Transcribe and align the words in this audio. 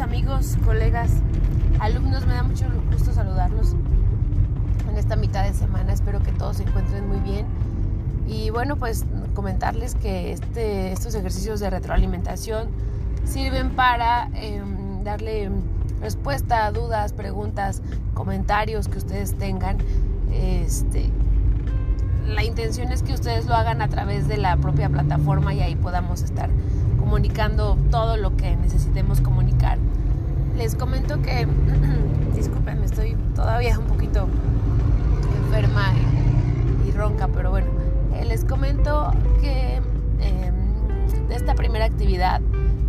amigos, 0.00 0.56
colegas, 0.64 1.10
alumnos, 1.78 2.26
me 2.26 2.34
da 2.34 2.42
mucho 2.42 2.64
gusto 2.90 3.12
saludarlos 3.12 3.74
en 4.88 4.96
esta 4.96 5.16
mitad 5.16 5.44
de 5.44 5.52
semana. 5.52 5.92
Espero 5.92 6.22
que 6.22 6.32
todos 6.32 6.56
se 6.56 6.62
encuentren 6.62 7.06
muy 7.06 7.18
bien. 7.18 7.46
Y 8.26 8.50
bueno, 8.50 8.76
pues 8.76 9.04
comentarles 9.34 9.94
que 9.94 10.32
este, 10.32 10.92
estos 10.92 11.14
ejercicios 11.14 11.60
de 11.60 11.68
retroalimentación 11.68 12.68
sirven 13.24 13.70
para 13.70 14.28
em, 14.34 15.04
darle 15.04 15.50
respuesta 16.00 16.66
a 16.66 16.72
dudas, 16.72 17.12
preguntas, 17.12 17.82
comentarios 18.14 18.88
que 18.88 18.98
ustedes 18.98 19.36
tengan. 19.36 19.78
Este, 20.32 21.10
la 22.26 22.44
intención 22.44 22.92
es 22.92 23.02
que 23.02 23.12
ustedes 23.12 23.46
lo 23.46 23.54
hagan 23.54 23.82
a 23.82 23.88
través 23.88 24.26
de 24.26 24.38
la 24.38 24.56
propia 24.56 24.88
plataforma 24.88 25.52
y 25.52 25.60
ahí 25.60 25.76
podamos 25.76 26.22
estar 26.22 26.48
comunicando 27.02 27.76
todo 27.90 28.16
lo 28.16 28.36
que 28.36 28.54
necesitemos 28.56 29.20
comunicar. 29.20 29.76
Les 30.56 30.76
comento 30.76 31.20
que, 31.20 31.48
disculpen, 32.36 32.84
estoy 32.84 33.16
todavía 33.34 33.76
un 33.76 33.86
poquito 33.86 34.28
enferma 35.44 35.92
y, 36.86 36.92
ronca, 36.92 37.26
pero 37.26 37.50
bueno, 37.50 37.66
eh, 38.14 38.24
les 38.24 38.44
comento 38.44 39.10
que 39.40 39.80
em, 40.20 41.28
de 41.28 41.34
esta 41.34 41.56
primera 41.56 41.86
actividad, 41.86 42.40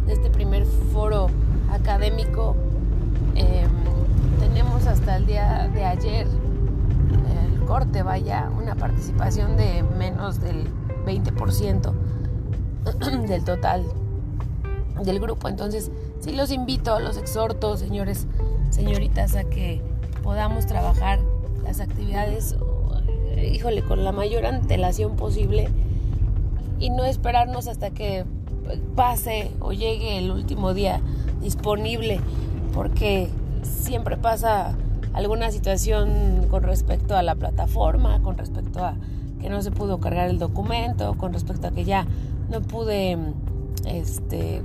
de 0.05 0.13
este 0.13 0.29
primer 0.29 0.65
foro 0.93 1.29
académico, 1.71 2.55
em, 3.33 3.67
tenemos 4.39 4.85
hasta 4.85 5.15
el 5.17 5.25
día 5.25 5.69
de 5.73 5.85
ayer 5.85 6.27
el 7.55 7.65
corte, 7.65 8.03
vaya, 8.03 8.47
una 8.61 8.75
participación 8.75 9.57
de 9.57 9.83
menos 9.97 10.39
del 10.39 10.67
20% 11.03 11.93
del 13.27 13.43
total 13.43 13.83
del 15.01 15.19
grupo. 15.19 15.47
Entonces, 15.47 15.91
sí 16.19 16.31
los 16.31 16.51
invito, 16.51 16.99
los 16.99 17.17
exhorto, 17.17 17.77
señores, 17.77 18.27
señoritas, 18.69 19.35
a 19.35 19.43
que 19.43 19.81
podamos 20.23 20.65
trabajar 20.65 21.19
las 21.63 21.79
actividades, 21.79 22.55
híjole, 23.51 23.83
con 23.83 24.03
la 24.03 24.11
mayor 24.11 24.45
antelación 24.45 25.15
posible 25.15 25.69
y 26.79 26.89
no 26.89 27.05
esperarnos 27.05 27.67
hasta 27.67 27.91
que 27.91 28.25
pase 28.95 29.51
o 29.59 29.73
llegue 29.73 30.17
el 30.17 30.31
último 30.31 30.73
día 30.73 31.01
disponible, 31.41 32.19
porque 32.73 33.29
siempre 33.61 34.17
pasa 34.17 34.75
alguna 35.13 35.51
situación 35.51 36.47
con 36.49 36.63
respecto 36.63 37.15
a 37.15 37.23
la 37.23 37.35
plataforma, 37.35 38.21
con 38.21 38.37
respecto 38.37 38.83
a 38.83 38.95
que 39.39 39.49
no 39.49 39.61
se 39.61 39.71
pudo 39.71 39.99
cargar 39.99 40.29
el 40.29 40.39
documento, 40.39 41.15
con 41.15 41.33
respecto 41.33 41.67
a 41.67 41.71
que 41.71 41.83
ya 41.83 42.07
no 42.49 42.61
pude 42.61 43.17
este 43.85 44.61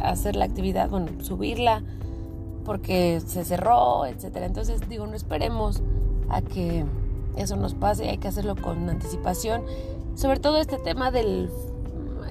hacer 0.00 0.36
la 0.36 0.44
actividad, 0.44 0.90
bueno, 0.90 1.08
subirla 1.22 1.82
porque 2.64 3.20
se 3.26 3.44
cerró, 3.44 4.06
etcétera. 4.06 4.46
Entonces 4.46 4.80
digo, 4.88 5.06
no 5.06 5.14
esperemos 5.14 5.82
a 6.28 6.42
que 6.42 6.84
eso 7.36 7.56
nos 7.56 7.74
pase, 7.74 8.08
hay 8.08 8.18
que 8.18 8.28
hacerlo 8.28 8.56
con 8.56 8.88
anticipación. 8.88 9.62
Sobre 10.14 10.40
todo 10.40 10.58
este 10.58 10.78
tema 10.78 11.10
del 11.10 11.50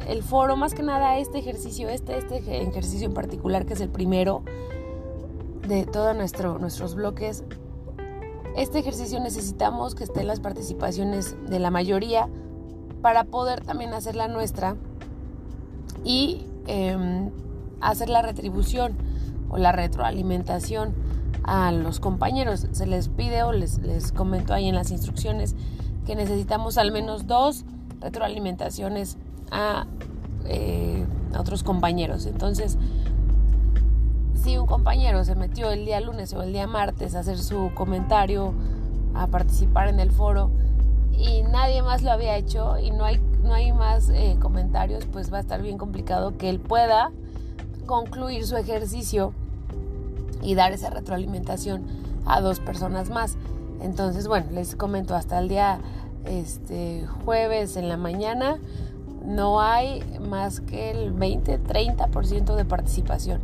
el 0.08 0.24
foro, 0.24 0.56
más 0.56 0.74
que 0.74 0.84
nada 0.84 1.18
este 1.18 1.40
ejercicio, 1.40 1.90
este, 1.90 2.18
este 2.18 2.38
ejercicio 2.62 3.08
en 3.08 3.14
particular 3.14 3.66
que 3.66 3.74
es 3.74 3.82
el 3.82 3.90
primero 3.90 4.44
de 5.68 5.86
todos 5.86 6.16
nuestro, 6.16 6.60
nuestros 6.60 6.96
bloques. 6.96 7.44
Este 8.56 8.80
ejercicio 8.80 9.20
necesitamos 9.20 9.96
que 9.96 10.04
estén 10.04 10.28
las 10.28 10.40
participaciones 10.40 11.36
de 11.50 11.60
la 11.60 11.72
mayoría 11.72 12.28
para 13.02 13.24
poder 13.24 13.62
también 13.62 13.94
hacer 13.94 14.16
la 14.16 14.28
nuestra 14.28 14.76
y 16.04 16.46
eh, 16.68 17.30
hacer 17.82 18.10
la 18.10 18.22
retribución 18.22 18.96
o 19.50 19.58
la 19.58 19.72
retroalimentación 19.72 20.94
a 21.44 21.72
los 21.72 22.00
compañeros. 22.00 22.68
Se 22.72 22.86
les 22.86 23.10
pide 23.10 23.44
o 23.44 23.52
les, 23.52 23.80
les 23.80 24.12
comento 24.12 24.54
ahí 24.54 24.68
en 24.68 24.76
las 24.76 24.92
instrucciones 24.92 25.56
que 26.06 26.16
necesitamos 26.16 26.78
al 26.78 26.92
menos 26.92 27.28
dos 27.28 27.66
retroalimentaciones 28.00 29.18
a, 29.52 29.86
eh, 30.46 31.06
a 31.34 31.40
otros 31.40 31.64
compañeros. 31.64 32.26
Entonces, 32.26 32.78
si 34.36 34.58
un 34.58 34.66
compañero 34.66 35.24
se 35.24 35.36
metió 35.36 35.70
el 35.70 35.86
día 35.86 36.02
lunes 36.02 36.34
o 36.34 36.42
el 36.42 36.54
día 36.54 36.68
martes 36.68 37.16
a 37.16 37.20
hacer 37.20 37.38
su 37.38 37.72
comentario, 37.76 38.54
a 39.14 39.28
participar 39.28 39.90
en 39.90 40.00
el 40.00 40.12
foro 40.12 40.50
y 41.12 41.44
nadie 41.44 41.82
más 41.84 42.02
lo 42.02 42.12
había 42.12 42.38
hecho 42.38 42.80
y 42.80 42.92
no 42.92 43.04
hay, 43.04 43.20
no 43.44 43.54
hay 43.54 43.72
más 43.74 44.10
eh, 44.10 44.38
comentarios, 44.40 45.06
pues 45.06 45.32
va 45.32 45.38
a 45.38 45.42
estar 45.42 45.62
bien 45.62 45.78
complicado 45.78 46.38
que 46.38 46.50
él 46.50 46.60
pueda 46.60 47.12
concluir 47.92 48.48
su 48.48 48.56
ejercicio 48.56 49.34
y 50.42 50.56
dar 50.56 50.72
esa 50.72 50.90
retroalimentación 50.90 51.84
a 52.26 52.40
dos 52.40 52.62
personas 52.62 53.10
más. 53.10 53.36
Entonces, 53.82 54.30
bueno, 54.30 54.46
les 54.54 54.78
comento 54.78 55.14
hasta 55.14 55.40
el 55.40 55.50
día 55.50 55.82
este, 56.24 57.06
jueves 57.26 57.76
en 57.76 57.90
la 57.90 57.98
mañana 57.98 58.60
no 59.26 59.60
hay 59.60 60.02
más 60.22 60.62
que 60.62 60.92
el 60.92 61.14
20-30% 61.14 62.56
de 62.56 62.64
participación. 62.64 63.42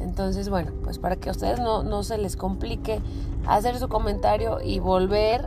Entonces, 0.00 0.48
bueno, 0.48 0.72
pues 0.82 0.98
para 0.98 1.16
que 1.16 1.28
a 1.28 1.32
ustedes 1.32 1.60
no, 1.60 1.82
no 1.82 2.02
se 2.04 2.16
les 2.16 2.36
complique 2.36 3.00
hacer 3.46 3.78
su 3.78 3.88
comentario 3.88 4.62
y 4.64 4.78
volver 4.78 5.44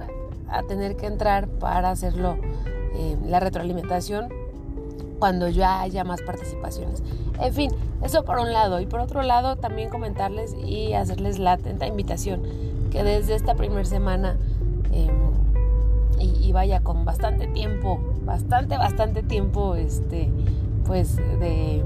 a 0.47 0.61
tener 0.61 0.95
que 0.95 1.07
entrar 1.07 1.47
para 1.47 1.89
hacerlo 1.89 2.37
eh, 2.93 3.17
la 3.25 3.39
retroalimentación 3.39 4.29
cuando 5.19 5.49
ya 5.49 5.81
haya 5.81 6.03
más 6.03 6.21
participaciones. 6.21 7.03
En 7.39 7.53
fin, 7.53 7.71
eso 8.03 8.23
por 8.23 8.39
un 8.39 8.53
lado. 8.53 8.79
Y 8.79 8.85
por 8.85 8.99
otro 8.99 9.21
lado, 9.21 9.55
también 9.55 9.89
comentarles 9.89 10.55
y 10.65 10.93
hacerles 10.93 11.39
la 11.39 11.53
atenta 11.53 11.87
invitación 11.87 12.43
que 12.91 13.03
desde 13.03 13.35
esta 13.35 13.55
primera 13.55 13.85
semana 13.85 14.37
em, 14.91 15.27
y, 16.19 16.51
vaya 16.51 16.79
con 16.79 17.05
bastante 17.05 17.47
tiempo, 17.47 17.99
bastante, 18.23 18.77
bastante 18.77 19.21
tiempo, 19.21 19.75
este, 19.75 20.31
pues 20.85 21.17
de 21.17 21.83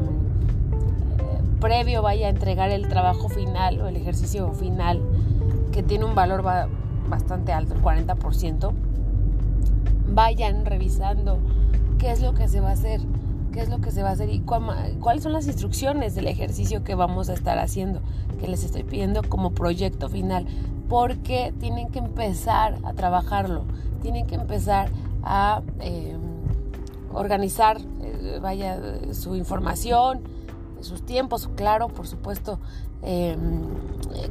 previo 1.60 2.02
vaya 2.02 2.28
a 2.28 2.30
entregar 2.30 2.72
el 2.72 2.88
trabajo 2.88 3.28
final 3.28 3.82
o 3.82 3.88
el 3.88 3.98
ejercicio 3.98 4.52
final 4.54 5.02
que 5.72 5.84
tiene 5.84 6.06
un 6.06 6.16
valor 6.16 6.44
bastante 7.08 7.52
alto, 7.52 7.74
el 7.74 7.82
40%, 7.82 8.72
vayan 10.14 10.66
revisando 10.66 11.40
qué 11.98 12.12
es 12.12 12.22
lo 12.22 12.34
que 12.34 12.48
se 12.48 12.62
va 12.62 12.70
a 12.70 12.74
hacer 12.74 13.02
qué 13.52 13.62
es 13.62 13.70
lo 13.70 13.80
que 13.82 13.92
se 13.92 14.04
va 14.04 14.10
a 14.10 14.12
hacer 14.14 14.30
y 14.30 14.40
cuáles 14.42 15.24
son 15.24 15.34
las 15.34 15.48
instrucciones 15.48 16.16
del 16.16 16.28
ejercicio 16.28 16.84
que 16.84 16.96
vamos 16.96 17.30
a 17.30 17.34
estar 17.34 17.60
haciendo, 17.60 18.02
que 18.40 18.48
les 18.48 18.64
estoy 18.64 18.84
pidiendo 18.84 19.22
como 19.24 19.52
proyecto 19.52 20.10
final, 20.10 20.48
porque 20.90 21.54
tienen 21.60 21.90
que 21.90 22.00
empezar 22.00 22.78
a 22.84 22.94
trabajarlo, 22.94 23.66
tienen 24.02 24.28
que 24.28 24.36
empezar 24.36 24.90
a 25.24 25.62
em, 25.80 26.20
organizar, 27.14 27.80
eh, 28.02 28.40
vaya, 28.42 28.80
su 29.14 29.36
información, 29.36 30.22
sus 30.80 31.06
tiempos, 31.06 31.50
claro, 31.56 31.90
por 31.90 32.08
supuesto, 32.08 32.60
eh, 33.04 33.38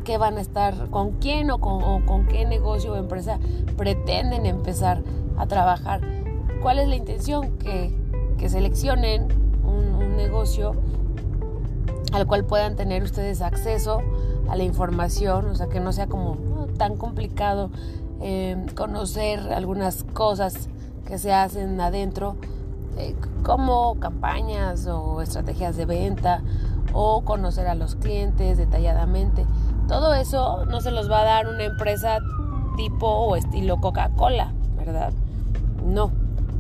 qué 0.05 0.19
van 0.19 0.37
a 0.37 0.41
estar, 0.41 0.91
con 0.91 1.13
quién 1.13 1.51
o 1.51 1.59
con, 1.59 1.83
o 1.83 2.05
con 2.07 2.27
qué 2.27 2.47
negocio 2.47 2.93
o 2.93 2.97
empresa 2.97 3.39
pretenden 3.77 4.47
empezar 4.47 5.03
a 5.37 5.47
trabajar. 5.47 6.01
¿Cuál 6.63 6.79
es 6.79 6.89
la 6.89 6.97
intención? 6.97 7.59
Que 7.59 8.00
que 8.41 8.49
seleccionen 8.49 9.29
un, 9.65 10.17
negocio 10.17 10.75
al 12.13 12.27
cual 12.27 12.45
puedan 12.45 12.77
tener 12.77 13.03
ustedes 13.03 13.41
acceso 13.41 14.01
a 14.49 14.57
la 14.57 14.65
información, 14.65 15.47
o 15.47 15.55
sea, 15.55 15.69
que 15.69 15.81
no 15.81 15.93
sea 15.93 16.09
como 16.09 16.37
tan 16.77 16.97
complicado 16.97 17.71
eh, 18.21 18.67
conocer 18.75 19.41
algunas 19.53 20.05
cosas 20.05 20.69
que 21.07 21.19
se 21.19 21.33
hacen 21.33 21.81
adentro, 21.81 22.37
eh, 22.99 23.15
como 23.43 23.99
campañas 23.99 24.87
o 24.87 25.23
estrategias 25.23 25.77
de 25.77 25.87
venta 25.87 26.43
o 26.93 27.23
conocer 27.23 27.67
a 27.67 27.75
los 27.75 27.95
clientes 27.95 28.59
detalladamente. 28.59 29.47
Todo 29.87 30.15
eso 30.15 30.65
no 30.67 30.81
se 30.81 30.91
los 30.91 31.11
va 31.11 31.21
a 31.21 31.25
dar 31.25 31.49
una 31.49 31.65
empresa 31.65 32.19
tipo 32.77 33.07
o 33.07 33.37
estilo 33.37 33.81
Coca-Cola, 33.81 34.53
¿verdad? 34.77 35.13
No, 35.85 36.11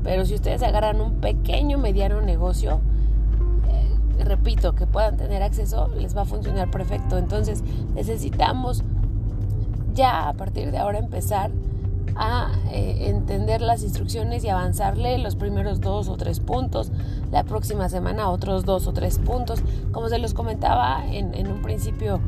pero 0.02 0.24
si 0.24 0.34
ustedes 0.34 0.62
agarran 0.62 1.00
un 1.00 1.14
pequeño, 1.14 1.78
mediano 1.78 2.20
negocio, 2.20 2.80
eh, 3.68 4.24
repito, 4.24 4.74
que 4.74 4.86
puedan 4.86 5.16
tener 5.16 5.42
acceso, 5.42 5.88
les 5.88 6.16
va 6.16 6.22
a 6.22 6.24
funcionar 6.24 6.70
perfecto. 6.70 7.18
Entonces 7.18 7.62
necesitamos 7.94 8.82
ya 9.94 10.28
a 10.28 10.32
partir 10.34 10.70
de 10.70 10.78
ahora 10.78 10.98
empezar 10.98 11.50
a 12.16 12.50
eh, 12.70 13.08
entender 13.08 13.60
las 13.60 13.82
instrucciones 13.82 14.44
y 14.44 14.48
avanzarle 14.48 15.18
los 15.18 15.36
primeros 15.36 15.80
dos 15.80 16.08
o 16.08 16.16
tres 16.16 16.40
puntos, 16.40 16.90
la 17.30 17.44
próxima 17.44 17.88
semana 17.88 18.30
otros 18.30 18.64
dos 18.64 18.86
o 18.86 18.92
tres 18.92 19.18
puntos, 19.18 19.62
como 19.92 20.08
se 20.08 20.18
los 20.18 20.34
comentaba 20.34 21.04
en, 21.06 21.34
en 21.34 21.50
un 21.50 21.62
principio 21.62 22.20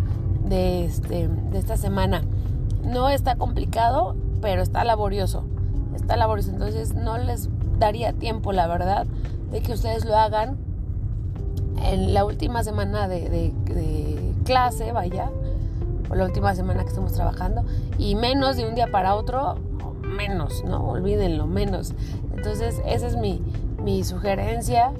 de, 0.49 0.85
este, 0.85 1.29
de 1.29 1.59
esta 1.59 1.77
semana. 1.77 2.23
No 2.85 3.09
está 3.09 3.37
complicado, 3.37 4.17
pero 4.41 4.63
está 4.63 4.85
laborioso. 4.85 5.45
Está 5.95 6.17
laborioso, 6.17 6.51
entonces 6.51 6.95
no 6.95 7.19
les 7.19 7.49
daría 7.83 8.13
tiempo, 8.13 8.53
la 8.53 8.69
verdad, 8.69 9.07
de 9.51 9.61
que 9.61 9.73
ustedes 9.73 10.05
lo 10.05 10.17
hagan 10.17 10.57
en 11.85 12.15
la 12.15 12.25
última 12.25 12.63
semana 12.63 13.09
de, 13.09 13.53
clase, 14.45 14.93
vaya, 14.93 15.31
o 16.11 16.15
la 16.15 16.25
última 16.25 16.55
semana 16.55 16.83
que 16.83 16.89
estamos 16.89 17.13
trabajando, 17.13 17.65
y 17.99 18.15
menos 18.15 18.57
de 18.57 18.67
un 18.67 18.75
día 18.75 18.89
para 18.91 19.15
otro, 19.15 19.57
menos, 20.03 20.65
¿no? 20.65 20.91
Olvídenlo, 20.91 21.47
menos. 21.47 21.93
Entonces, 22.37 22.81
esa 22.87 23.07
es 23.07 23.17
mi, 23.17 24.05
sugerencia, 24.05 24.93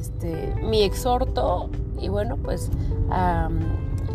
este, 0.00 0.54
mi 0.62 0.82
exhorto, 0.82 1.70
y 2.00 2.08
bueno, 2.08 2.36
pues 2.36 2.70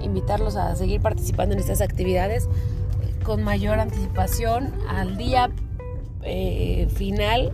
invitarlos 0.03 0.55
a 0.57 0.75
seguir 0.75 1.01
participando 1.01 1.53
en 1.53 1.59
estas 1.59 1.79
actividades 1.79 2.49
con 3.23 3.43
mayor 3.43 3.79
anticipación 3.79 4.73
al 4.89 5.15
día 5.15 5.49
eh, 6.23 6.87
final 6.93 7.51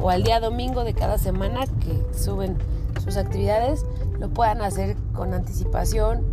o 0.00 0.10
al 0.10 0.22
día 0.22 0.40
domingo 0.40 0.84
de 0.84 0.94
cada 0.94 1.18
semana 1.18 1.66
que 1.66 2.18
suben 2.18 2.56
sus 3.02 3.16
actividades, 3.16 3.84
lo 4.18 4.28
puedan 4.28 4.62
hacer 4.62 4.96
con 5.14 5.34
anticipación 5.34 6.24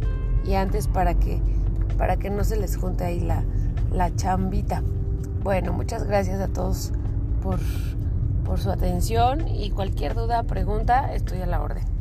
y 0.46 0.54
antes 0.56 0.88
para 0.88 1.14
que, 1.14 1.40
para 1.98 2.18
que 2.18 2.30
no 2.30 2.44
se 2.44 2.58
les 2.58 2.78
junte 2.78 3.04
ahí 3.04 3.20
la, 3.20 3.44
la 3.92 4.16
chambita. 4.16 4.84
Bueno, 5.44 5.74
muchas 5.74 6.04
gracias 6.04 6.40
a 6.40 6.48
todos 6.48 6.92
por, 7.42 7.60
por 8.46 8.60
su 8.60 8.72
atención 8.72 9.48
y 9.48 9.70
cualquier 9.72 10.14
duda, 10.14 10.44
pregunta, 10.44 11.14
estoy 11.14 11.42
a 11.42 11.46
la 11.46 11.62
orden. 11.62 11.97